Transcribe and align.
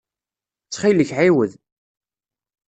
Ttxil-k 0.65 1.11
ɛiwed. 1.17 1.51